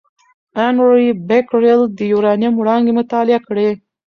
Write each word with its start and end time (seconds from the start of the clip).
انري 0.65 1.09
بکرېل 1.27 1.81
د 1.97 1.99
یورانیم 2.11 2.53
وړانګې 2.57 2.93
مطالعه 2.99 3.39
کړې. 3.47 3.69